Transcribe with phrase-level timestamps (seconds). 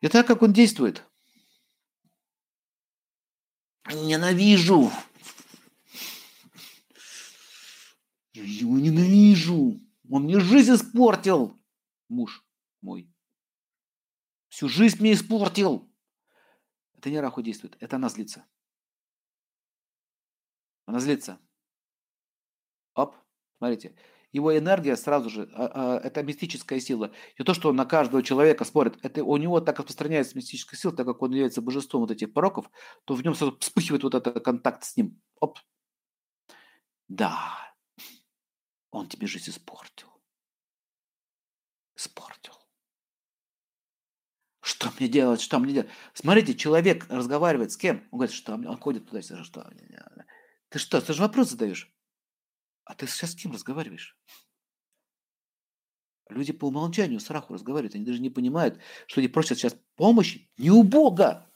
[0.00, 1.04] И так, как он действует.
[3.86, 4.90] Ненавижу.
[8.32, 9.80] Его ненавижу.
[10.10, 11.58] Он мне жизнь испортил.
[12.08, 12.44] Муж
[12.80, 13.12] мой.
[14.48, 15.88] Всю жизнь мне испортил.
[16.96, 18.44] Это не раху действует, это она злится.
[20.86, 21.40] Она злится.
[22.94, 23.14] Оп,
[23.58, 23.94] смотрите.
[24.32, 27.12] Его энергия сразу же, а, а, это мистическая сила.
[27.36, 30.94] И то, что он на каждого человека спорит, это у него так распространяется мистическая сила,
[30.94, 32.70] так как он является божеством вот этих пороков,
[33.04, 35.20] то в нем сразу вспыхивает вот этот контакт с ним.
[35.40, 35.58] Оп.
[37.08, 37.74] Да,
[38.90, 40.08] он тебе жизнь испортил.
[41.96, 42.54] Испортил.
[44.60, 45.40] Что мне делать?
[45.40, 45.90] Что мне делать?
[46.12, 48.06] Смотрите, человек разговаривает с кем?
[48.10, 49.70] Он говорит, что он ходит туда-сюда, что
[50.68, 51.90] ты что, ты же вопрос задаешь?
[52.88, 54.16] А ты сейчас с кем разговариваешь?
[56.30, 57.94] Люди по умолчанию с разговаривают.
[57.94, 61.46] Они даже не понимают, что они просят сейчас помощи не у Бога.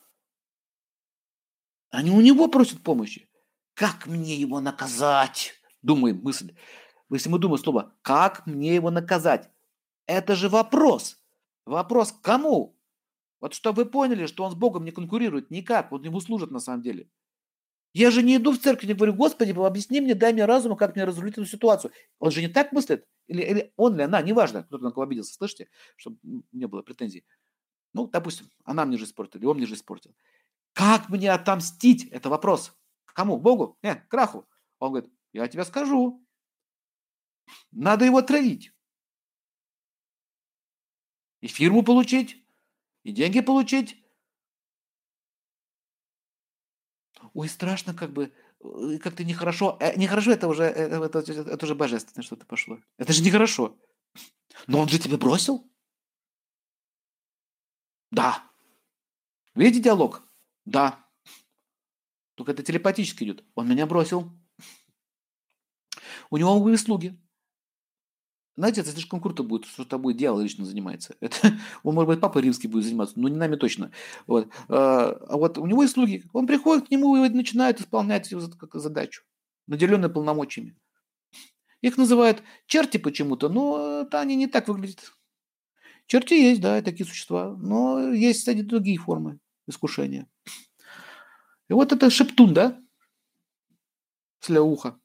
[1.91, 3.31] Они у него просят помощи.
[3.73, 5.55] Как мне его наказать?
[5.81, 6.55] Думаем мысль.
[7.11, 9.51] Если мы думаем слово «как мне его наказать»,
[10.06, 11.19] это же вопрос.
[11.65, 12.78] Вопрос кому?
[13.41, 16.61] Вот чтобы вы поняли, что он с Богом не конкурирует никак, он ему служит на
[16.61, 17.09] самом деле.
[17.93, 20.95] Я же не иду в церковь, не говорю, Господи, объясни мне, дай мне разум, как
[20.95, 21.93] мне разрулить эту ситуацию.
[22.19, 23.07] Он же не так мыслит.
[23.27, 26.19] Или, или он или она, неважно, кто-то на кого обиделся, слышите, чтобы
[26.53, 27.25] не было претензий.
[27.93, 30.15] Ну, допустим, она мне же испортила, или он мне же испортил.
[30.73, 32.07] Как мне отомстить?
[32.07, 32.75] Это вопрос.
[33.05, 33.37] Кому?
[33.37, 33.79] Богу?
[33.83, 34.49] Нет, к Раху.
[34.79, 36.27] Он говорит, я тебе скажу.
[37.71, 38.73] Надо его травить.
[41.41, 42.43] И фирму получить,
[43.03, 44.02] и деньги получить,
[47.34, 49.77] ой, страшно как бы, э, как-то нехорошо.
[49.81, 52.78] Э, нехорошо это уже, э, это, это, это уже божественно что-то пошло.
[52.98, 53.77] Это же нехорошо.
[54.67, 55.70] Но он же тебя бросил?
[58.11, 58.45] Да.
[59.55, 60.23] Видите диалог?
[60.65, 61.06] Да.
[62.34, 63.45] Только это телепатически идет.
[63.55, 64.31] Он меня бросил.
[66.31, 67.22] У него были слуги.
[68.57, 71.17] Знаете, это слишком круто будет, что тобой дьявол лично занимается.
[71.21, 71.37] Это,
[71.83, 73.93] он, может быть, папа римский будет заниматься, но не нами точно.
[74.27, 74.49] Вот.
[74.69, 76.25] А, а вот у него есть слуги.
[76.33, 78.43] Он приходит к нему и начинает исполнять его
[78.75, 79.23] задачу,
[79.67, 80.77] наделенные полномочиями.
[81.81, 85.13] Их называют черти почему-то, но это они не так выглядят.
[86.07, 90.29] Черти есть, да, такие существа, но есть, кстати, другие формы искушения.
[91.69, 92.79] И вот это шептун, да,
[94.47, 94.99] для уха.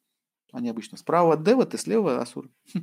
[0.53, 2.49] Они обычно справа девы, ты слева асур.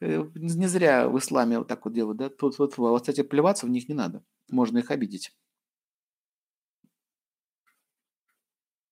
[0.00, 2.28] Э, не зря в исламе вот так вот делают, да?
[2.28, 4.22] Тут вот, вот, кстати, плеваться в них не надо.
[4.50, 5.32] Можно их обидеть.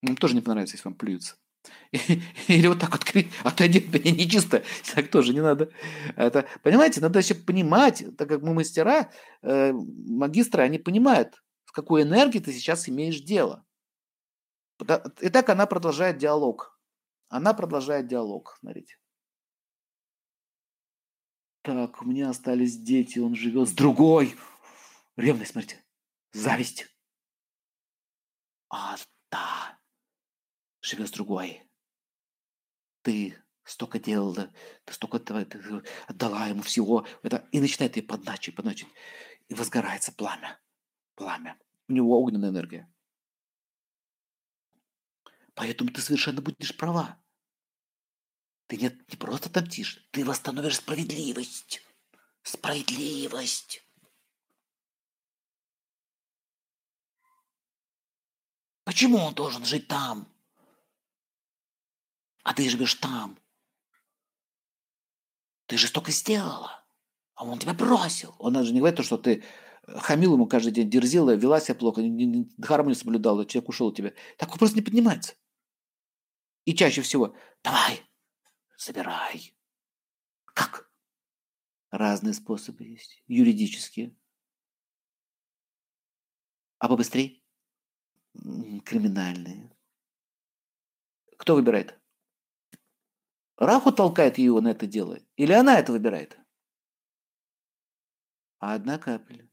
[0.02, 1.36] Им тоже не понравится, если вам плюются.
[2.48, 4.62] Или вот так вот отойди от меня нечисто.
[4.94, 5.70] Так тоже не надо.
[6.16, 9.10] Это, понимаете, надо еще понимать, так как мы мастера,
[9.42, 13.64] э, магистры, они понимают, с какой энергией ты сейчас имеешь дело.
[15.20, 16.71] И так она продолжает диалог.
[17.32, 18.98] Она продолжает диалог, смотрите.
[21.62, 24.36] Так, у меня остались дети, он живет с другой.
[25.16, 25.82] Ревность, смотрите.
[26.32, 26.94] Зависть.
[28.68, 28.98] А,
[29.30, 29.80] да.
[30.82, 31.62] Живет с другой.
[33.00, 34.52] Ты столько делала,
[34.84, 35.46] ты столько ты
[36.08, 37.06] отдала ему всего.
[37.22, 38.88] Это, и начинает ей подначить, подначить.
[39.48, 40.60] И возгорается пламя.
[41.14, 41.58] Пламя.
[41.88, 42.92] У него огненная энергия.
[45.54, 47.21] Поэтому ты совершенно будешь права.
[48.72, 51.82] Ты не, не просто отомстишь, ты восстановишь справедливость.
[52.42, 53.84] Справедливость.
[58.84, 60.26] Почему он должен жить там?
[62.44, 63.38] А ты живешь там.
[65.66, 66.82] Ты же столько сделала.
[67.34, 68.34] А он тебя бросил.
[68.38, 69.44] Он даже не говорит то, что ты
[69.86, 72.00] хамил ему каждый день, дерзила, вела себя плохо,
[72.56, 74.14] гармонию соблюдала, человек ушел от тебя.
[74.38, 75.34] Так он просто не поднимается.
[76.64, 78.02] И чаще всего, давай,
[78.82, 79.54] собирай.
[80.44, 80.90] Как?
[81.90, 84.16] Разные способы есть, юридические.
[86.78, 87.42] А побыстрее?
[88.84, 89.76] Криминальные.
[91.38, 92.00] Кто выбирает?
[93.56, 95.18] Раху толкает его на это дело?
[95.36, 96.36] Или она это выбирает?
[98.58, 99.48] А одна капля.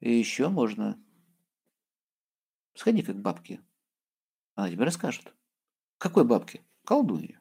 [0.00, 1.02] И еще можно...
[2.74, 3.64] Сходи как бабки.
[4.54, 5.34] Она тебе расскажет.
[5.98, 6.64] Какой бабки?
[6.84, 7.40] Колдунья.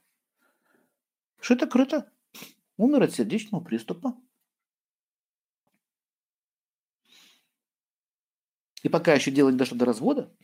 [1.46, 2.12] Круто?
[2.78, 4.20] Умер от сердечного приступа.
[8.82, 10.36] И пока еще дело не дошло до развода,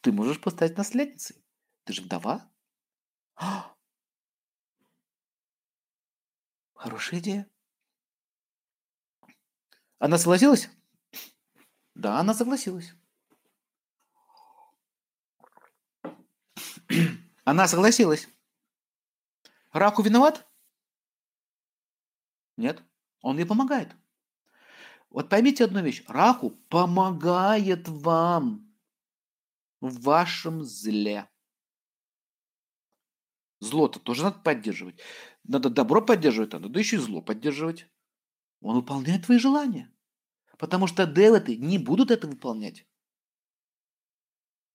[0.00, 1.42] ты можешь поставить наследницей.
[1.84, 2.50] Ты же вдова.
[3.36, 3.74] А!
[6.74, 7.50] Хорошая идея.
[9.98, 10.68] Она согласилась?
[11.94, 12.94] Да, она согласилась.
[17.44, 18.28] Она согласилась.
[19.74, 20.46] Раку виноват?
[22.56, 22.80] Нет.
[23.22, 23.90] Он ей помогает.
[25.10, 26.04] Вот поймите одну вещь.
[26.06, 28.72] Раку помогает вам
[29.80, 31.28] в вашем зле.
[33.58, 35.00] Зло-то тоже надо поддерживать.
[35.42, 37.88] Надо добро поддерживать, а надо еще и зло поддерживать.
[38.60, 39.92] Он выполняет твои желания.
[40.56, 42.86] Потому что девоты не будут это выполнять.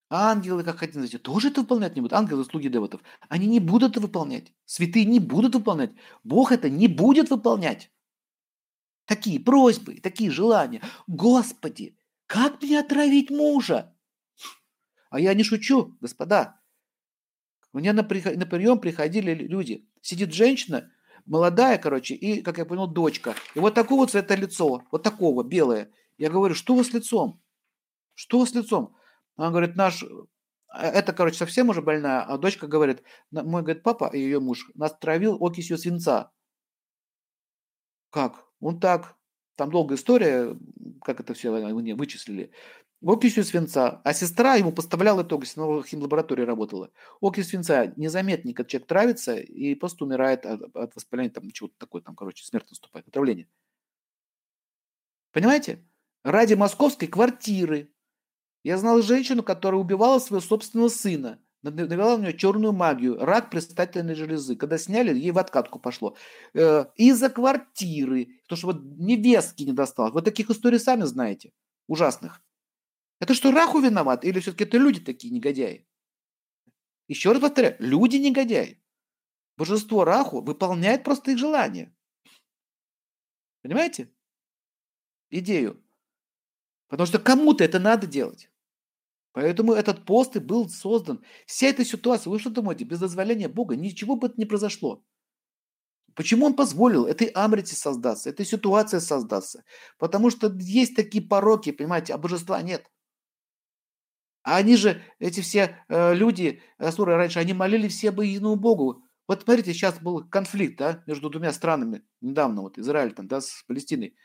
[0.09, 2.13] Ангелы, как хотите, знаете, тоже это выполнять не будут.
[2.13, 3.01] Ангелы, слуги девотов.
[3.29, 4.51] Они не будут это выполнять.
[4.65, 5.91] Святые не будут выполнять.
[6.23, 7.91] Бог это не будет выполнять.
[9.05, 10.81] Такие просьбы, такие желания.
[11.07, 11.95] Господи,
[12.25, 13.95] как мне отравить мужа?
[15.11, 16.59] А я не шучу, господа.
[17.71, 18.21] У меня на, при...
[18.35, 19.87] на прием приходили люди.
[20.01, 20.91] Сидит женщина,
[21.25, 23.35] молодая, короче, и, как я понял, дочка.
[23.53, 25.91] И вот такого цвета лицо, вот такого, белое.
[26.17, 27.41] Я говорю, что у вас с лицом?
[28.15, 28.95] Что у вас с лицом?
[29.39, 30.03] Она говорит, наш...
[30.67, 32.23] А, это, короче, совсем уже больная.
[32.23, 36.33] А дочка говорит, мой, говорит, папа и ее муж нас травил окисью свинца.
[38.09, 38.45] Как?
[38.59, 39.15] Он так.
[39.55, 40.57] Там долгая история,
[41.03, 42.51] как это все они вычислили.
[43.01, 44.01] Окисью свинца.
[44.03, 46.91] А сестра ему поставляла эту окись, она в химлаборатории работала.
[47.21, 52.01] Окись свинца незаметнее, как человек травится и просто умирает от, от воспаления, там чего-то такое,
[52.01, 53.47] там, короче, смерть наступает, отравление.
[55.31, 55.85] Понимаете?
[56.25, 57.93] Ради московской квартиры
[58.63, 61.39] я знал женщину, которая убивала своего собственного сына.
[61.61, 64.55] Навела на нее черную магию, рак предстательной железы.
[64.55, 66.15] Когда сняли, ей в откатку пошло.
[66.53, 68.29] Э, из-за квартиры.
[68.43, 70.13] Потому что вот невестки не досталось.
[70.13, 71.51] Вот таких историй сами знаете.
[71.87, 72.41] Ужасных.
[73.19, 74.23] Это что, Раху виноват?
[74.23, 75.85] Или все-таки это люди такие негодяи?
[77.09, 78.81] Еще раз повторяю, люди негодяи.
[79.57, 81.93] Божество Раху выполняет просто их желания.
[83.61, 84.09] Понимаете?
[85.29, 85.83] Идею.
[86.89, 88.49] Потому что кому-то это надо делать.
[89.31, 91.23] Поэтому этот пост и был создан.
[91.45, 95.03] Вся эта ситуация, вы что думаете, без дозволения Бога ничего бы это не произошло.
[96.15, 99.63] Почему он позволил этой Амрите создаться, этой ситуации создаться?
[99.99, 102.89] Потому что есть такие пороки, понимаете, а божества нет.
[104.43, 109.03] А они же, эти все э, люди, асуры раньше, они молили все бы единому Богу.
[109.27, 113.63] Вот смотрите, сейчас был конфликт да, между двумя странами, недавно вот Израиль там, да, с
[113.67, 114.15] Палестиной.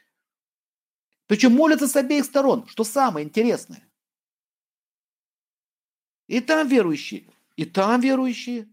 [1.26, 3.88] Причем молятся с обеих сторон, что самое интересное.
[6.26, 8.68] И там верующие, и там верующие.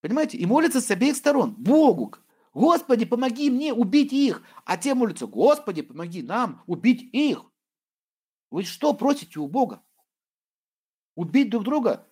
[0.00, 0.38] Понимаете?
[0.38, 1.54] И молятся с обеих сторон.
[1.54, 2.14] Богу.
[2.52, 4.42] Господи, помоги мне убить их.
[4.64, 7.44] А те молятся, Господи, помоги нам убить их.
[8.50, 9.82] Вы что просите у Бога?
[11.14, 12.08] Убить друг друга?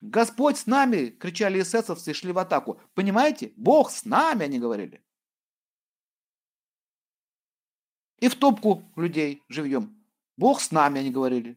[0.00, 2.80] Господь с нами, кричали эсэсовцы и шли в атаку.
[2.94, 3.52] Понимаете?
[3.56, 5.02] Бог с нами, они говорили.
[8.20, 9.96] И в топку людей живьем.
[10.36, 11.56] Бог с нами, они говорили.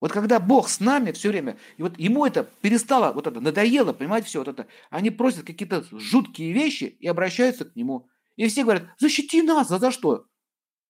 [0.00, 3.94] Вот когда Бог с нами все время, и вот ему это перестало, вот это надоело,
[3.94, 8.10] понимаете, все вот это, они просят какие-то жуткие вещи и обращаются к нему.
[8.36, 10.26] И все говорят, защити нас, а за что?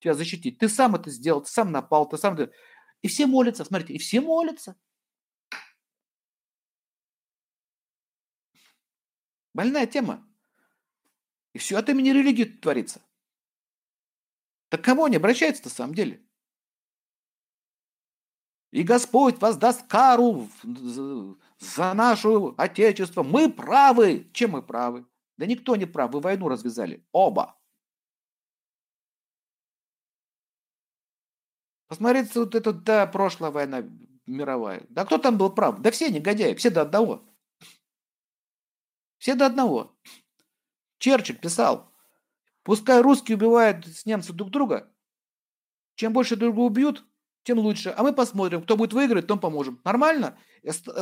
[0.00, 0.58] Тебя защитить.
[0.58, 2.36] Ты сам это сделал, ты сам напал, ты сам...
[3.02, 4.76] И все молятся, смотрите, и все молятся.
[9.52, 10.26] Больная тема.
[11.52, 13.00] И все от имени религии творится.
[14.74, 16.20] Так кому они обращаются на самом деле?
[18.72, 20.48] И Господь воздаст кару
[21.60, 23.22] за наше Отечество.
[23.22, 24.28] Мы правы.
[24.32, 25.06] Чем мы правы?
[25.36, 26.10] Да никто не прав.
[26.10, 27.06] Вы войну развязали.
[27.12, 27.56] Оба.
[31.86, 33.84] Посмотрите, вот это, да, прошлая война
[34.26, 34.84] мировая.
[34.88, 35.80] Да кто там был прав?
[35.82, 37.22] Да все негодяи, все до одного.
[39.18, 39.96] Все до одного.
[40.98, 41.93] Черчилль писал,
[42.64, 44.90] Пускай русские убивают с немцев друг друга.
[45.96, 47.04] Чем больше друг друга убьют,
[47.44, 47.94] тем лучше.
[47.96, 49.80] А мы посмотрим, кто будет выиграть, тому поможем.
[49.84, 50.38] Нормально?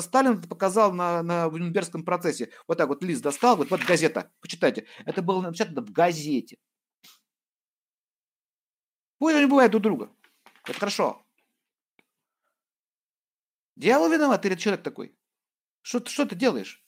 [0.01, 2.51] Сталин показал на, на Нюрнбергском процессе.
[2.67, 4.87] Вот так вот лист достал, вот, вот газета, почитайте.
[5.07, 6.59] Это было напечатано в газете.
[9.19, 10.13] Пусть они бывают друг друга.
[10.65, 11.25] Это хорошо.
[13.77, 15.17] Дьявол виноват или человек такой?
[15.83, 16.82] Что, что ты делаешь?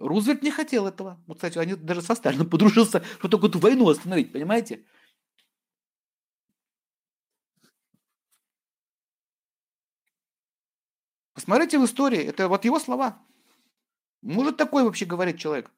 [0.00, 1.22] Рузвельт не хотел этого.
[1.26, 4.84] Вот, кстати, они даже со Сталином подружился, чтобы только эту войну остановить, понимаете?
[11.34, 13.22] Посмотрите в истории, это вот его слова.
[14.22, 15.70] Может такой вообще говорить человек?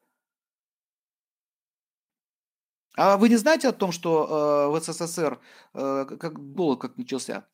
[2.95, 5.39] А вы не знаете о том, что э, в СССР
[5.73, 7.47] э, как голод как начался?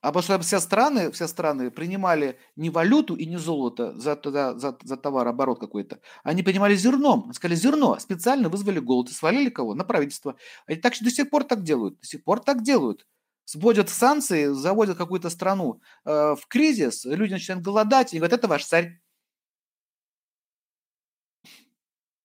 [0.00, 4.58] А потому что все страны, все страны принимали не валюту и не золото за, за,
[4.58, 6.00] за, за товарооборот какой-то.
[6.22, 7.32] Они принимали зерном.
[7.32, 7.98] Сказали, зерно.
[7.98, 9.74] Специально вызвали голод и свалили кого?
[9.74, 10.36] На правительство.
[10.66, 12.00] Они так до сих пор так делают.
[12.00, 13.06] До сих пор так делают.
[13.44, 18.66] Сводят санкции, заводят какую-то страну э, в кризис, люди начинают голодать, и говорят, это ваш
[18.66, 19.00] царь.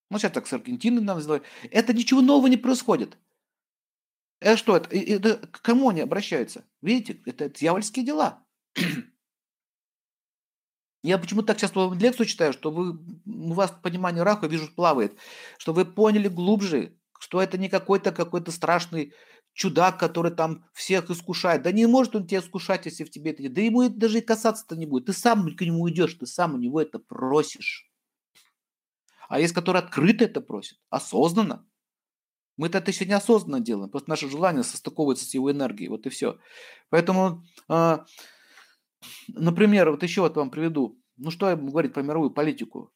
[0.10, 1.42] Ну, сейчас так с Аргентиной нам сделали.
[1.72, 3.18] Это ничего нового не происходит.
[4.44, 4.76] Это что?
[4.76, 6.66] Это, это к кому они обращаются?
[6.82, 8.44] Видите, это дьявольские дела.
[11.04, 15.18] Я почему так часто лекцию читаю, что вы, у вас понимание раха, вижу, плавает,
[15.58, 19.14] что вы поняли глубже, что это не какой-то какой-то страшный
[19.54, 21.62] чудак, который там всех искушает.
[21.62, 23.54] Да не может он тебя искушать, если в тебе это нет.
[23.54, 25.06] Да ему даже и касаться-то не будет.
[25.06, 27.90] Ты сам к нему идешь, ты сам у него это просишь.
[29.30, 31.66] А есть, который открыто это просит, осознанно.
[32.57, 36.38] Мы-то это еще неосознанно делаем, просто наше желание состыковывается с его энергией, вот и все.
[36.89, 37.98] Поэтому, э,
[39.27, 42.93] например, вот еще вот вам приведу, ну что я говорить про мировую политику?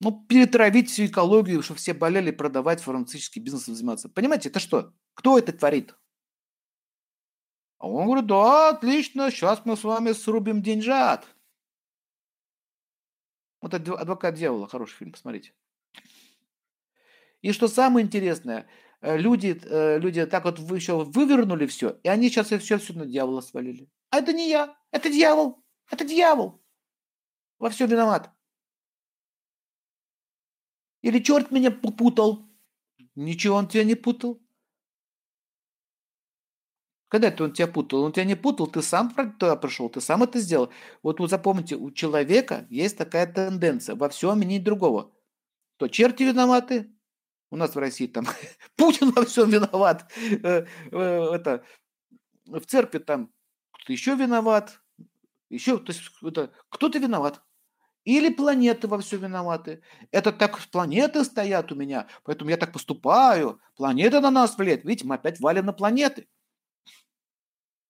[0.00, 4.08] Ну, перетравить всю экологию, чтобы все болели, продавать фармацевтический бизнес заниматься.
[4.08, 4.92] Понимаете, это что?
[5.14, 5.94] Кто это творит?
[7.78, 11.26] А он говорит, да, отлично, сейчас мы с вами срубим деньжат.
[13.60, 15.52] Вот «Адвокат дьявола», хороший фильм, посмотрите.
[17.42, 18.68] И что самое интересное,
[19.00, 22.92] э, люди, э, люди так вот вы еще вывернули все, и они сейчас все, все
[22.94, 23.88] на дьявола свалили.
[24.10, 26.62] А это не я, это дьявол, это дьявол.
[27.58, 28.30] Во всем виноват.
[31.02, 32.48] Или черт меня попутал.
[33.16, 34.40] Ничего он тебя не путал.
[37.08, 38.04] Когда это он тебя путал?
[38.04, 40.70] Он тебя не путал, ты сам туда пришел, ты сам это сделал.
[41.02, 45.12] Вот вы запомните, у человека есть такая тенденция во всем менять другого.
[45.76, 46.90] То черти виноваты,
[47.52, 48.26] у нас в России там
[48.76, 50.10] Путин во всем виноват.
[50.42, 50.98] Э, э,
[51.34, 51.62] это,
[52.46, 53.30] в церкви там
[53.72, 54.80] кто-то еще виноват.
[55.50, 57.42] Еще, то есть это, кто-то виноват.
[58.04, 59.82] Или планеты во все виноваты.
[60.10, 63.60] Это так планеты стоят у меня, поэтому я так поступаю.
[63.76, 64.84] Планеты на нас влияют.
[64.84, 66.26] Видите, мы опять валим на планеты.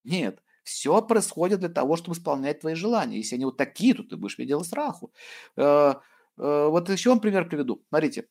[0.02, 3.18] Нет, все происходит для того, чтобы исполнять твои желания.
[3.18, 5.12] Если они вот такие, то ты будешь видеть страху.
[5.56, 5.94] Э,
[6.36, 7.84] вот еще вам пример приведу.
[7.88, 8.26] Смотрите,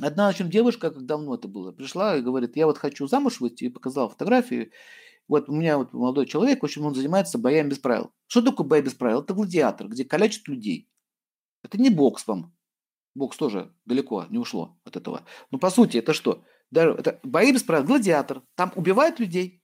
[0.00, 3.64] Одна, общем, девушка, как давно это было, пришла и говорит, я вот хочу замуж выйти,
[3.64, 4.70] и показала фотографию.
[5.28, 8.12] Вот у меня вот молодой человек, в общем, он занимается боями без правил.
[8.26, 9.22] Что такое бои без правил?
[9.22, 10.90] Это гладиатор, где калячат людей.
[11.62, 12.56] Это не бокс вам.
[13.14, 15.26] Бокс тоже далеко не ушло от этого.
[15.50, 16.42] Но по сути это что?
[16.72, 18.42] Это бои без правил, гладиатор.
[18.54, 19.62] Там убивают людей.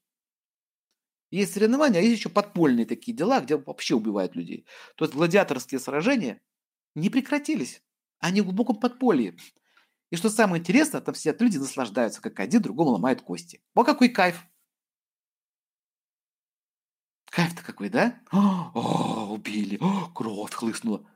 [1.31, 4.67] Есть соревнования, а есть еще подпольные такие дела, где вообще убивают людей.
[4.97, 6.41] То есть гладиаторские сражения
[6.95, 7.83] не прекратились.
[8.19, 9.37] Они в глубоком подполье.
[10.11, 13.61] И что самое интересное, там все люди наслаждаются, как один другому ломает кости.
[13.75, 14.43] Вот какой кайф.
[17.31, 18.19] Кайф-то какой, да?
[18.33, 21.07] О, убили, о, кровь хлыстнула.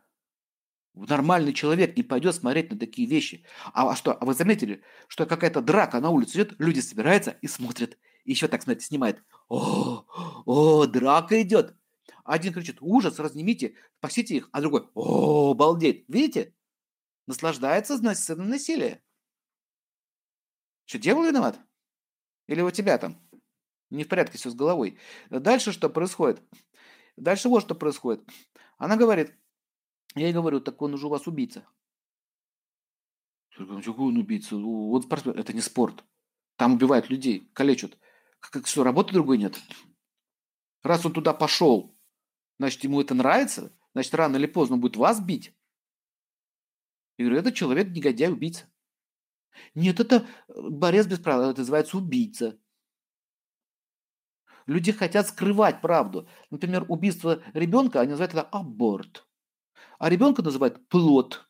[0.94, 3.46] Нормальный человек не пойдет смотреть на такие вещи.
[3.72, 7.46] А, а что, а вы заметили, что какая-то драка на улице идет, люди собираются и
[7.46, 7.96] смотрят.
[8.25, 9.22] И еще так, смотрите, снимает.
[9.49, 10.04] О,
[10.44, 11.75] о, драка идет.
[12.25, 16.04] Один кричит, ужас, разнимите, спасите их, а другой, о, балдеть.
[16.08, 16.54] Видите?
[17.26, 19.02] Наслаждается сценой насилия.
[20.85, 21.59] Что, дьявол виноват?
[22.47, 23.21] Или у тебя там?
[23.91, 24.99] Не в порядке все с головой.
[25.31, 26.43] Дальше что происходит?
[27.17, 28.26] Дальше вот что происходит.
[28.79, 29.37] Она говорит,
[30.14, 31.67] я ей говорю, так он уже у вас убийца.
[33.57, 34.57] Какой он убийца?
[34.57, 35.38] Вот спортсмен.
[35.38, 36.05] Это не спорт.
[36.57, 37.99] Там убивают людей, калечат.
[38.41, 39.59] Как, что, работы другой нет?
[40.83, 41.97] Раз он туда пошел,
[42.59, 45.55] значит, ему это нравится, значит, рано или поздно он будет вас бить.
[47.23, 48.64] Я говорю, этот человек негодяй, убийца.
[49.76, 52.59] Нет, это э, борец без права, это называется убийца.
[54.67, 56.29] Люди хотят скрывать правду.
[56.50, 59.26] Например, убийство ребенка, они называют это аборт.
[59.99, 61.49] А ребенка называют плод.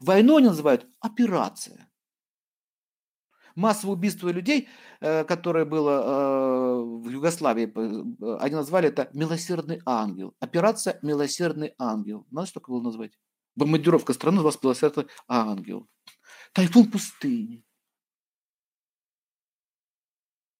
[0.00, 1.90] Войну они называют операция.
[3.54, 4.68] Массовое убийство людей,
[5.00, 7.72] э, которое было э, в Югославии,
[8.42, 10.34] они назвали это «Милосердный ангел».
[10.40, 12.26] Операция «Милосердный ангел».
[12.30, 13.12] Надо что такое было назвать?
[13.54, 15.88] Бомбардировка страны вас свято ангел.
[16.52, 17.64] Тайфун пустыни.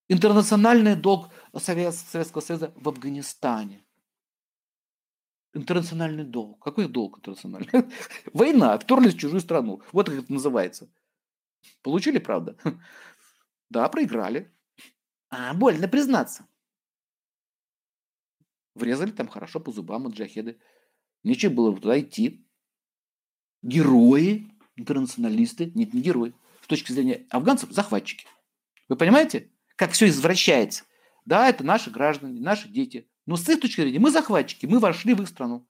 [0.08, 3.82] Интернациональный долг Советского Союза в Афганистане.
[5.54, 6.62] Интернациональный долг.
[6.62, 7.90] Какой долг интернациональный?
[8.32, 8.78] Война.
[8.78, 9.82] Вторглись в чужую страну.
[9.92, 10.90] Вот как это называется.
[11.82, 12.56] Получили, правда?
[13.70, 14.54] Да, проиграли.
[15.30, 16.46] А, больно признаться.
[18.74, 20.60] Врезали там хорошо по зубам от джахеды.
[21.24, 22.41] Нечего было туда идти
[23.62, 28.26] герои, интернационалисты, нет, не герои, с точки зрения афганцев, захватчики.
[28.88, 30.84] Вы понимаете, как все извращается?
[31.24, 33.08] Да, это наши граждане, наши дети.
[33.26, 35.68] Но с их точки зрения мы захватчики, мы вошли в их страну.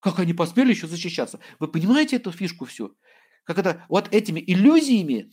[0.00, 1.40] Как они посмели еще защищаться?
[1.58, 2.96] Вы понимаете эту фишку всю?
[3.44, 5.32] Как это вот этими иллюзиями,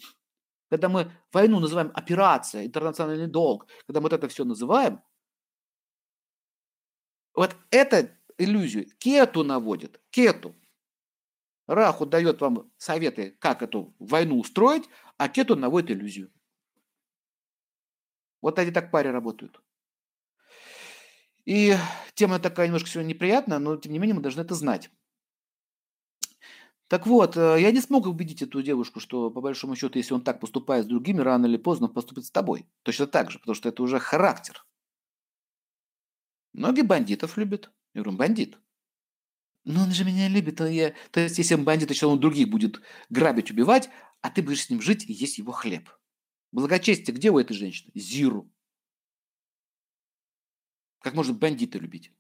[0.70, 5.02] когда мы войну называем операция, интернациональный долг, когда мы вот это все называем,
[7.34, 10.56] вот эта иллюзию кету наводит, кету.
[11.72, 16.30] Раху дает вам советы, как эту войну устроить, а кету наводит иллюзию.
[18.42, 19.62] Вот они так паре работают.
[21.46, 21.76] И
[22.14, 24.92] тема такая немножко сегодня неприятная, но тем не менее мы должны это знать.
[26.88, 30.24] Так вот, э, я не смог убедить эту девушку, что по большому счету, если он
[30.24, 32.68] так поступает с другими, рано или поздно он поступит с тобой.
[32.84, 34.66] Точно так же, потому что это уже характер.
[36.52, 37.72] Многие бандитов любят.
[37.94, 38.58] Я говорю, бандит.
[39.64, 40.60] Но он же меня любит.
[40.62, 40.94] А я...
[41.12, 43.90] То есть, если он бандит, то он других будет грабить, убивать,
[44.22, 45.90] а ты будешь с ним жить и есть его хлеб.
[46.52, 47.92] Благочестие где у этой женщины?
[47.96, 48.52] Зиру.
[51.00, 52.12] Как можно бандита любить?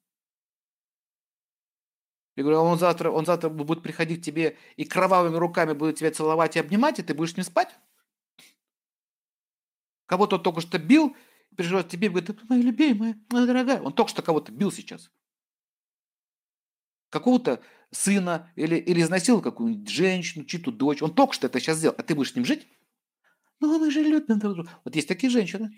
[2.36, 5.98] Я говорю, а он завтра, он завтра будет приходить к тебе и кровавыми руками будет
[5.98, 7.77] тебя целовать и обнимать, и ты будешь с ним спать?
[10.05, 11.15] Кого-то он только что бил,
[11.55, 13.81] переживает тебе, говорит, это моя любимая, моя дорогая.
[13.81, 15.12] Он только что кого-то бил сейчас.
[17.12, 21.03] Какого-то сына или, или изнасиловал какую-нибудь женщину, чью-то дочь.
[21.03, 22.68] Он только что это сейчас сделал, а ты будешь с ним жить?
[23.60, 24.70] Ну, мы же любим друг друга.
[24.84, 25.77] Вот есть такие женщины.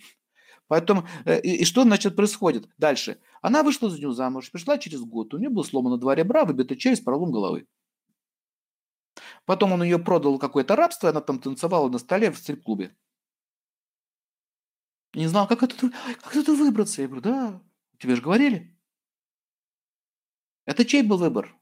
[0.67, 3.19] Поэтому, э, и, и что, значит, происходит дальше?
[3.41, 6.77] Она вышла за него замуж, пришла через год, у нее было сломано два ребра, выбита
[6.77, 7.67] челюсть, пролом головы.
[9.45, 12.95] Потом он ее продал какое-то рабство, она там танцевала на столе в стрип-клубе.
[15.13, 15.75] Не знал, как это,
[16.21, 17.01] как это выбраться.
[17.01, 17.61] Я говорю, да,
[17.99, 18.75] тебе же говорили.
[20.65, 21.55] Это чей был выбор?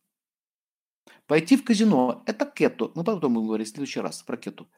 [1.27, 2.23] Пойти в казино.
[2.25, 2.91] Это кету.
[2.95, 4.69] Мы потом будем говорить в следующий раз про кету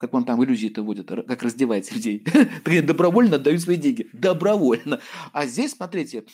[0.00, 2.24] как он там иллюзии-то вводит, как раздевает людей.
[2.82, 4.08] Добровольно отдают свои деньги.
[4.14, 5.02] Добровольно.
[5.32, 6.24] А здесь, смотрите,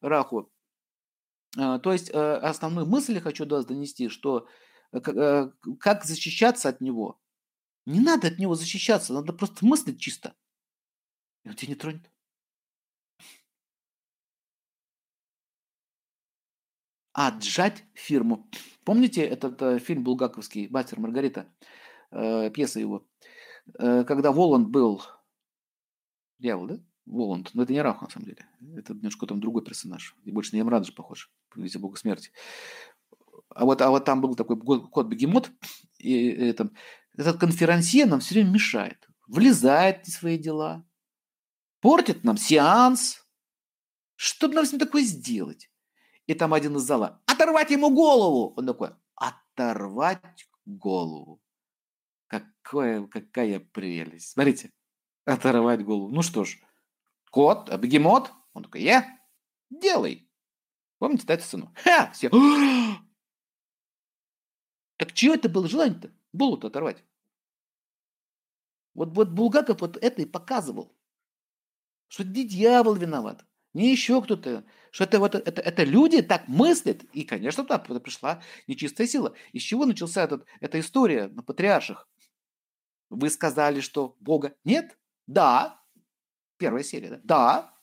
[0.00, 0.52] Раху,
[1.56, 4.46] а, то есть э, основную мысль хочу до вас донести, что
[4.92, 7.20] э, э, как защищаться от него.
[7.86, 10.36] Не надо от него защищаться, надо просто мыслить чисто.
[11.44, 12.08] И он тебя не тронет.
[17.26, 18.48] Отжать фирму.
[18.84, 21.46] Помните этот фильм булгаковский «Мастер Маргарита»?
[22.10, 23.06] э, пьеса его,
[23.78, 25.02] э, когда Воланд был,
[26.38, 26.80] дьявол, да?
[27.06, 30.54] Воланд, но это не Рах на самом деле, это немножко там другой персонаж, и больше
[30.54, 32.32] на Ямрадж похож, видите, Бога смерти.
[33.48, 35.50] А вот, а вот там был такой кот-бегемот,
[35.98, 36.70] и это,
[37.16, 40.86] этот конферансье нам все время мешает, влезает в свои дела,
[41.80, 43.24] портит нам сеанс.
[44.16, 45.70] Что нам с ним такое сделать?
[46.28, 48.52] И там один из зала, оторвать ему голову.
[48.54, 51.42] Он такой, оторвать голову.
[52.26, 54.32] Какое, какая прелесть.
[54.32, 54.70] Смотрите,
[55.24, 56.10] оторвать голову.
[56.10, 56.58] Ну что ж,
[57.30, 59.18] кот, а бегемот, он такой, я,
[59.70, 60.30] делай.
[60.98, 61.74] Помните, да, эту сцену?
[61.82, 62.30] Ха, все.
[64.98, 66.12] Так чего это было желание-то?
[66.32, 67.04] Голову-то оторвать.
[68.94, 70.92] Вот, вот Булгаков вот это и показывал.
[72.08, 73.46] Что дьявол виноват,
[73.78, 74.64] не еще кто-то.
[74.90, 77.04] Что это, вот, это, это люди так мыслят.
[77.12, 79.34] И, конечно, туда пришла нечистая сила.
[79.52, 82.08] Из чего начался этот, эта история на патриарших?
[83.10, 84.98] Вы сказали, что Бога нет?
[85.26, 85.82] Да.
[86.56, 87.20] Первая серия, да?
[87.22, 87.74] Да.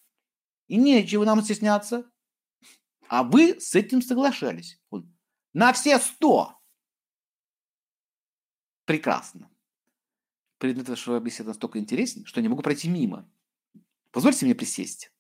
[0.68, 2.10] И нечего нам стесняться.
[3.08, 4.80] А вы с этим соглашались.
[5.54, 6.60] На все сто.
[8.86, 9.50] Прекрасно.
[10.58, 13.30] Предмет вашего беседы настолько интересен, что не могу пройти мимо.
[14.12, 15.12] Позвольте мне присесть.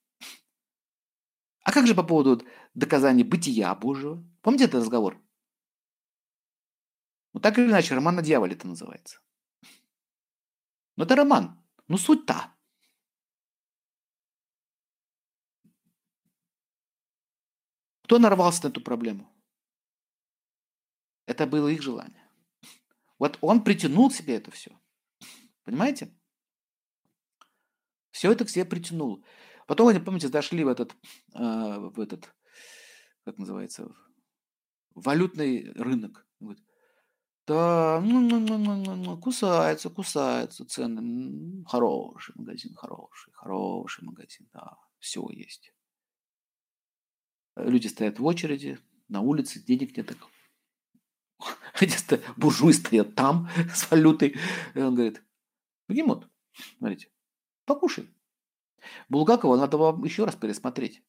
[1.65, 4.23] А как же по поводу доказания бытия Божьего?
[4.43, 5.19] Помните этот разговор?
[7.33, 9.19] Ну, так или иначе, роман на дьяволе это называется.
[10.95, 11.59] Но это роман.
[11.87, 12.55] Ну, суть та.
[18.03, 19.35] Кто нарвался на эту проблему?
[21.25, 22.29] Это было их желание.
[23.17, 24.79] Вот он притянул к себе это все.
[25.63, 26.15] Понимаете?
[28.11, 29.25] Все это к себе притянул.
[29.65, 30.95] Потом они, помните, зашли в этот,
[31.33, 32.33] э, в этот,
[33.23, 33.87] как называется,
[34.93, 36.27] валютный рынок.
[37.47, 41.63] Да, ну, ну, ну, ну, ну, кусается, кусается цены.
[41.65, 45.71] Хороший магазин, хороший, хороший магазин, да, все есть.
[47.55, 50.17] Люди стоят в очереди, на улице, денег нет.
[52.37, 54.35] Буржуи стоят там с валютой.
[54.73, 55.23] И он говорит,
[55.87, 56.27] бегемот,
[56.79, 57.09] смотрите,
[57.65, 58.09] покушай.
[59.09, 61.03] Булгакова надо вам еще раз пересмотреть.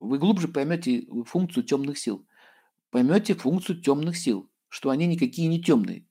[0.00, 2.26] Вы глубже поймете функцию темных сил.
[2.90, 6.06] Поймете функцию темных сил что они никакие не темные,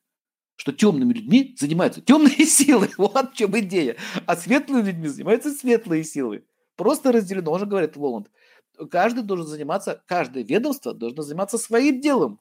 [0.56, 2.92] что темными людьми занимаются темные силы.
[2.96, 3.98] Вот в чем идея.
[4.28, 6.46] А светлыми людьми занимаются светлые силы.
[6.76, 7.52] Просто разделено.
[7.52, 8.30] Он же говорит, Воланд,
[8.92, 12.40] каждый должен заниматься, каждое ведомство должно заниматься своим делом.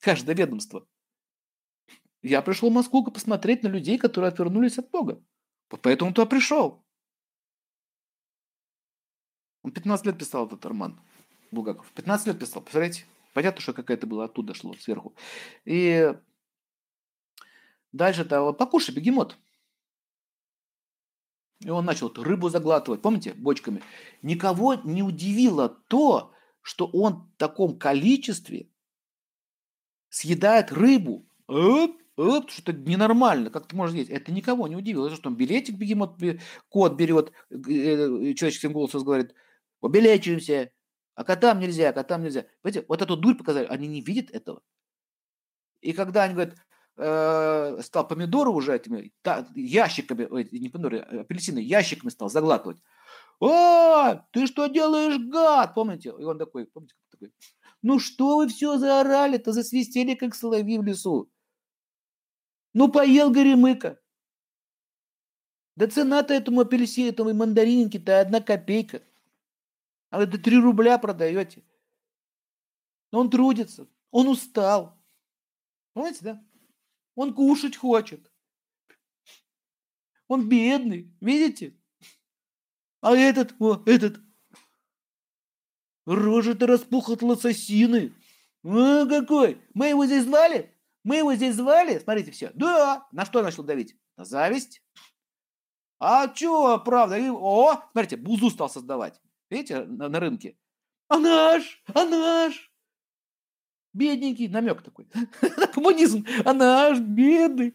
[0.00, 0.86] Каждое ведомство.
[2.20, 5.24] Я пришел в Москву посмотреть на людей, которые отвернулись от Бога.
[5.68, 6.84] Поэтому туда пришел.
[9.62, 10.98] Он 15 лет писал этот роман,
[11.50, 11.90] Булгаков.
[11.92, 13.04] 15 лет писал, представляете?
[13.34, 15.14] Понятно, что какая-то была оттуда шло, сверху.
[15.64, 16.14] И
[17.92, 19.36] дальше-то покушай, бегемот.
[21.60, 23.82] И он начал рыбу заглатывать, помните, бочками.
[24.22, 28.68] Никого не удивило то, что он в таком количестве
[30.08, 31.26] съедает рыбу.
[31.46, 34.10] Оп, оп, что-то ненормально, как ты можешь есть.
[34.10, 35.06] Это никого не удивило.
[35.06, 36.18] Это что, он билетик бегемот,
[36.70, 39.34] кот берет, э, человеческим голосом говорит,
[39.80, 40.70] убелечиваемся,
[41.14, 42.46] а котам нельзя, котам нельзя.
[42.62, 44.62] Понимаете, вот эту дурь показали, они не видят этого.
[45.80, 46.56] И когда они говорят,
[46.96, 52.78] э, стал помидоры уже этими та, ящиками, ой, не помидоры, а апельсины, ящиками стал заглатывать.
[53.40, 55.74] О, ты что делаешь, гад?
[55.74, 56.10] Помните?
[56.10, 57.32] И он такой, помните, такой,
[57.82, 61.30] ну что вы все заорали-то, засвистели, как соловьи в лесу.
[62.74, 63.98] Ну поел горемыка.
[65.76, 69.02] Да цена-то этому апельсину, этому мандаринке-то одна копейка.
[70.10, 71.64] А вы до 3 рубля продаете.
[73.12, 75.00] Но он трудится, он устал.
[75.92, 76.44] Понимаете, да?
[77.14, 78.30] Он кушать хочет.
[80.28, 81.76] Он бедный, видите?
[83.00, 84.20] А этот, о, этот,
[86.06, 88.14] рожа-то распух от лососины.
[88.62, 89.60] А какой?
[89.74, 90.74] Мы его здесь звали?
[91.02, 91.98] Мы его здесь звали?
[91.98, 92.50] Смотрите, все.
[92.54, 93.08] Да.
[93.10, 93.96] На что начал давить?
[94.16, 94.82] На зависть.
[95.98, 97.16] А чё, правда?
[97.32, 99.20] О, смотрите, бузу стал создавать.
[99.50, 100.56] Видите, на, на рынке.
[101.08, 102.72] А наш, а наш.
[103.92, 105.08] Бедненький, намек такой.
[105.74, 107.74] Коммунизм, а наш, бедный.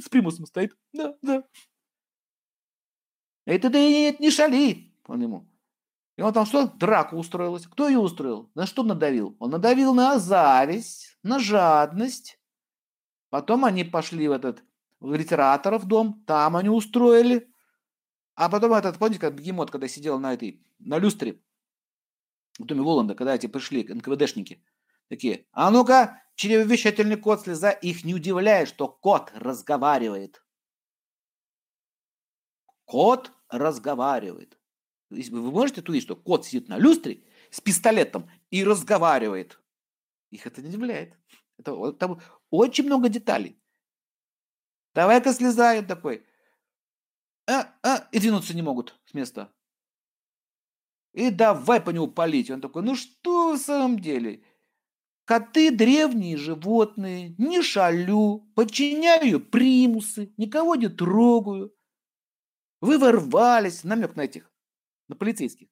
[0.00, 0.76] С примусом стоит.
[0.92, 1.44] Да, да.
[3.44, 5.48] Это да нет, не шали, он ему.
[6.16, 6.66] И он там что?
[6.66, 7.66] Драку устроилась.
[7.66, 8.50] Кто ее устроил?
[8.54, 9.36] На что надавил?
[9.38, 12.40] Он надавил на зависть, на жадность.
[13.30, 14.62] Потом они пошли в этот
[15.00, 17.48] в литераторов дом, там они устроили.
[18.38, 21.42] А потом этот, помните, как бегемот, когда сидел на этой на люстре
[22.56, 24.62] в доме Воланда, когда эти пришли НКВДшники,
[25.08, 30.44] такие, а ну-ка, чревовещательный кот слеза, их не удивляет, что кот разговаривает.
[32.84, 34.56] Кот разговаривает.
[35.10, 39.60] Вы можете увидеть, что кот сидит на люстре с пистолетом и разговаривает.
[40.30, 41.18] Их это не удивляет.
[41.58, 42.20] Это, там
[42.50, 43.60] очень много деталей.
[44.94, 46.24] Давай-ка слезает такой.
[47.48, 49.50] А, а, и двинуться не могут с места.
[51.14, 52.50] И давай по нему палить.
[52.50, 54.44] Он такой, ну что в самом деле?
[55.24, 61.74] Коты древние животные, не шалю, подчиняю примусы, никого не трогаю.
[62.80, 64.52] Вы ворвались, намек на этих,
[65.08, 65.68] на полицейских.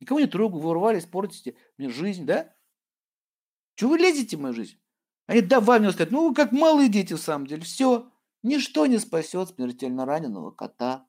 [0.00, 2.54] Никого не трогаю, вы ворвались, портите мне жизнь, да?
[3.74, 4.80] Чего вы лезете в мою жизнь?
[5.26, 8.10] Они давай мне сказать, ну как малые дети в самом деле, все.
[8.44, 11.07] Ничто не спасет смертельно раненого кота.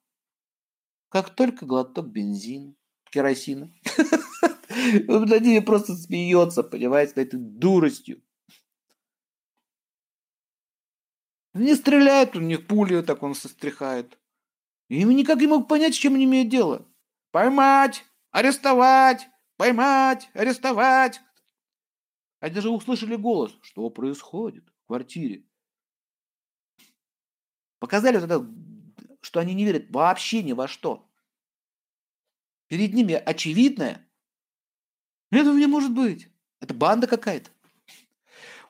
[1.09, 2.75] Как только глоток бензина
[3.11, 3.73] керосина.
[5.07, 8.21] Он над ними просто смеется, понимаете, на этой дуростью.
[11.53, 14.19] Не стреляет у них пули, так он состряхает.
[14.87, 16.87] И никак не мог понять, с чем они имеют дело.
[17.31, 21.21] Поймать, арестовать, поймать, арестовать.
[22.39, 25.43] Они даже услышали голос, что происходит в квартире.
[27.79, 28.39] Показали вот это,
[29.21, 31.09] что они не верят вообще ни во что
[32.69, 34.07] перед ними очевидное,
[35.31, 36.29] этого не может быть.
[36.61, 37.49] Это банда какая-то.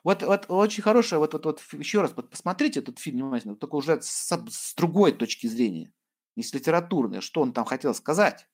[0.02, 4.00] Вот, вот очень хорошая, вот, вот, вот еще раз посмотрите этот фильм внимательно, только уже
[4.00, 5.92] с, с другой точки зрения,
[6.36, 8.48] не с литературной, что он там хотел сказать.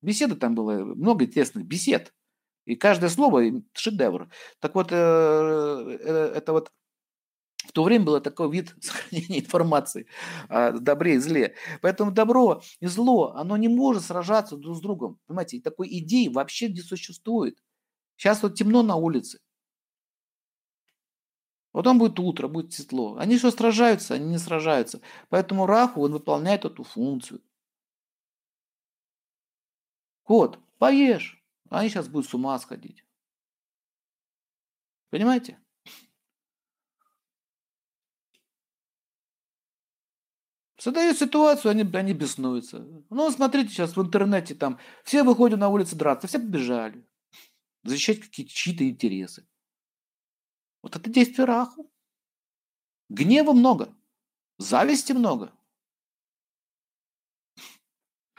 [0.00, 2.14] Беседы там было, много интересных бесед.
[2.64, 4.30] И каждое слово шедевр.
[4.58, 6.72] Так вот, э, э, это вот
[7.70, 10.08] в то время был такой вид сохранения информации
[10.48, 11.54] о добре и зле.
[11.82, 15.20] Поэтому добро и зло, оно не может сражаться друг с другом.
[15.26, 17.62] Понимаете, такой идеи вообще не существует.
[18.16, 19.38] Сейчас вот темно на улице.
[21.70, 23.16] Потом будет утро, будет светло.
[23.18, 25.00] Они что сражаются, они не сражаются.
[25.28, 27.40] Поэтому Раху, он выполняет эту функцию.
[30.24, 31.40] Кот, поешь.
[31.68, 33.04] Они сейчас будут с ума сходить.
[35.10, 35.60] Понимаете?
[40.80, 42.78] Создают ситуацию, они, они беснуются.
[43.10, 47.06] Ну, смотрите, сейчас в интернете там все выходят на улицу драться, все побежали.
[47.84, 49.46] Защищать какие-то чьи-то интересы.
[50.82, 51.92] Вот это действие Раху.
[53.10, 53.94] Гнева много,
[54.56, 55.52] зависти много.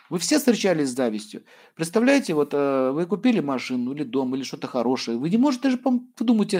[0.09, 1.45] Вы все встречались с завистью.
[1.75, 5.19] Представляете, вот э, вы купили машину или дом, или что-то хорошее.
[5.19, 6.55] Вы не можете даже подумать,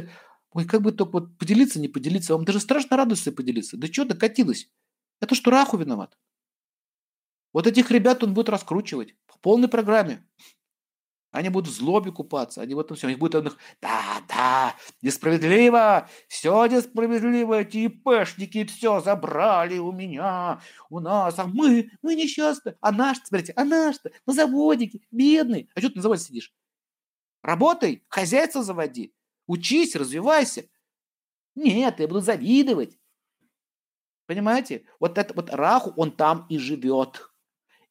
[0.52, 2.36] ой, как бы только вот поделиться, не поделиться.
[2.36, 3.78] Вам даже страшно радостно поделиться.
[3.78, 4.70] Да что докатилось?
[5.22, 6.18] Это что Раху виноват.
[7.54, 10.28] Вот этих ребят он будет раскручивать в полной программе.
[11.32, 13.08] Они будут в злобе купаться, они в этом все.
[13.08, 21.00] Они будут их, да, да, несправедливо, все несправедливо, эти ИПшники все забрали у меня, у
[21.00, 22.76] нас, а мы, мы несчастны.
[22.82, 25.70] А наш, смотрите, а наш-то на заводике, бедный.
[25.74, 26.54] А что ты на заводе сидишь?
[27.44, 29.14] Работай, хозяйство заводи,
[29.48, 30.66] учись, развивайся.
[31.56, 32.98] Нет, я буду завидовать.
[34.32, 34.86] Понимаете?
[35.02, 37.30] Вот это вот Раху, он там и живет.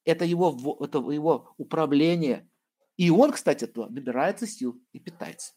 [0.04, 2.46] Это его, это его управление–
[3.00, 5.54] и он, кстати, то набирается сил и питается.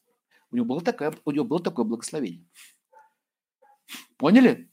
[0.50, 2.48] У него было такое, у него было такое благословение.
[4.16, 4.72] Поняли?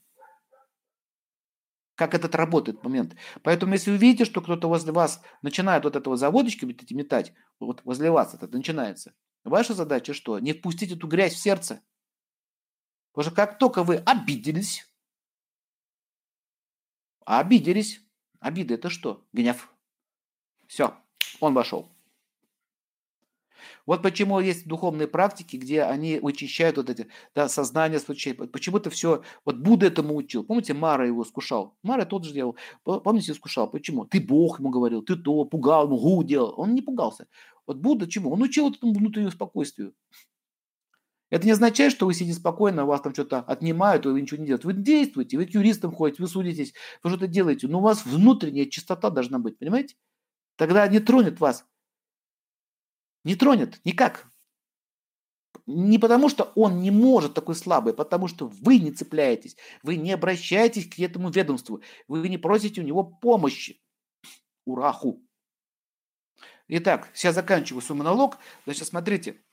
[1.95, 3.17] Как этот работает момент.
[3.43, 8.09] Поэтому, если вы видите, что кто-то возле вас начинает вот этого заводочки метать, вот возле
[8.09, 10.39] вас это начинается, ваша задача что?
[10.39, 11.81] Не впустить эту грязь в сердце.
[13.11, 14.89] Потому что как только вы обиделись,
[17.25, 18.01] обиделись,
[18.39, 19.25] обида это что?
[19.33, 19.71] Гнев.
[20.67, 20.95] Все,
[21.39, 21.89] он вошел.
[23.85, 27.99] Вот почему есть духовные практики, где они вычищают вот эти да, сознание.
[27.99, 30.43] Почему-то все, вот Будда этому учил.
[30.43, 31.75] Помните, Мара его скушал?
[31.83, 32.55] Мара тот же делал.
[32.83, 33.69] Помните, скушал.
[33.69, 34.05] Почему?
[34.05, 36.53] Ты Бог ему говорил, ты то, пугал, ему гу делал.
[36.57, 37.27] Он не пугался.
[37.67, 38.31] Вот Будда чему?
[38.31, 39.93] Он учил этому внутреннему спокойствию.
[41.31, 44.67] Это не означает, что вы сидите спокойно, вас там что-то отнимают, вы ничего не делаете.
[44.67, 47.67] Вы действуете, вы к юристам ходите, вы судитесь, вы что-то делаете.
[47.67, 49.95] Но у вас внутренняя чистота должна быть, понимаете?
[50.57, 51.65] Тогда не тронет вас
[53.23, 54.27] не тронет никак.
[55.67, 59.95] Не потому, что он не может такой слабый, а потому что вы не цепляетесь, вы
[59.95, 63.79] не обращаетесь к этому ведомству, вы не просите у него помощи.
[64.65, 65.21] Ураху.
[66.67, 68.37] Итак, сейчас заканчиваю свой монолог.
[68.65, 69.43] Значит, смотрите,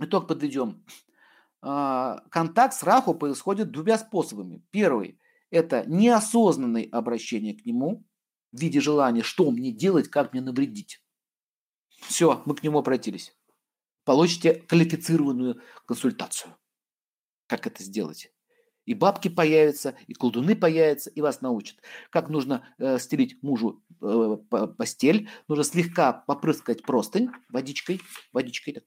[0.00, 0.84] итог подведем.
[1.62, 4.62] А, контакт с Раху происходит двумя способами.
[4.70, 5.18] Первый–
[5.50, 8.04] это неосознанное обращение к нему
[8.52, 11.00] в виде желания, что мне делать, как мне навредить.
[12.02, 13.34] Все, мы к нему обратились.
[14.04, 16.54] Получите квалифицированную консультацию.
[17.46, 18.30] Как это сделать?
[18.84, 21.78] И бабки появятся, и колдуны появятся, и вас научат.
[22.10, 24.36] Как нужно э, стелить мужу э,
[24.76, 28.02] постель, нужно слегка попрыскать простынь водичкой,
[28.32, 28.84] водичкой, так,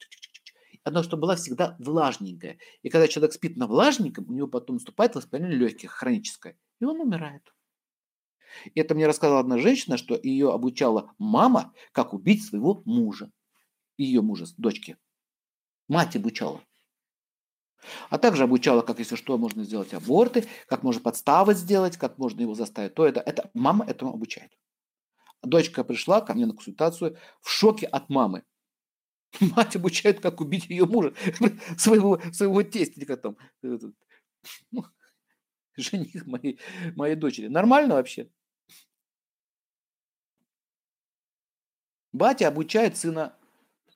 [0.88, 2.58] одно, чтобы была всегда влажненькая.
[2.82, 7.00] И когда человек спит на влажненьком, у него потом наступает воспаление легких, хроническое, и он
[7.00, 7.54] умирает.
[8.74, 13.32] И это мне рассказала одна женщина, что ее обучала мама, как убить своего мужа.
[13.98, 14.98] Ее мужа, дочки.
[15.88, 16.62] Мать обучала.
[18.10, 22.42] А также обучала, как, если что, можно сделать аборты, как можно подставы сделать, как можно
[22.42, 22.96] его заставить.
[22.96, 24.52] То это, это мама этому обучает.
[25.44, 28.44] Дочка пришла ко мне на консультацию в шоке от мамы.
[29.56, 31.14] Мать обучает, как убить ее мужа,
[31.78, 33.38] своего, своего тестика там.
[33.62, 34.86] Ну,
[35.78, 36.60] жених моей,
[36.96, 37.48] моей дочери.
[37.48, 38.32] Нормально вообще?
[42.14, 43.38] Батя обучает сына,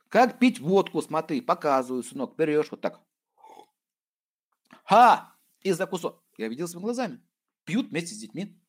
[0.09, 3.01] как пить водку, смотри, показываю, сынок, берешь вот так.
[4.83, 5.35] Ха!
[5.61, 6.23] И за кусок.
[6.37, 7.21] Я видел своими глазами.
[7.63, 8.59] Пьют вместе с детьми.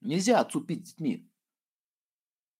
[0.00, 1.30] Нельзя отцу пить с детьми.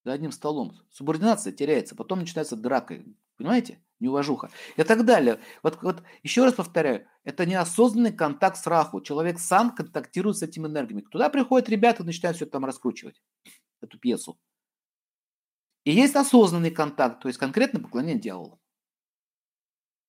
[0.05, 0.79] За одним столом.
[0.91, 3.03] Субординация теряется, потом начинается драка.
[3.37, 3.83] Понимаете?
[4.01, 4.51] Неуважуха.
[4.77, 5.41] И так далее.
[5.63, 9.01] Вот, вот еще раз повторяю, это неосознанный контакт с раху.
[9.01, 11.01] Человек сам контактирует с этими энергиями.
[11.01, 13.23] Туда приходят ребята и начинают все там раскручивать
[13.81, 14.39] эту пьесу.
[15.85, 18.61] И есть осознанный контакт, то есть конкретно поклонение дьяволу.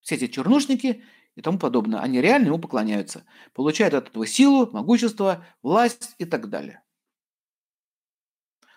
[0.02, 1.04] Все эти чернушники
[1.36, 6.50] и тому подобное, они реально ему поклоняются, получают от этого силу, могущество, власть и так
[6.50, 6.85] далее.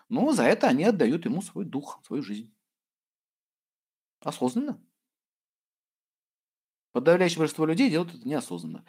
[0.09, 2.53] Но за это они отдают ему свой дух, свою жизнь.
[4.21, 4.81] Осознанно.
[6.93, 8.85] Подавляющее большинство людей делают это неосознанно.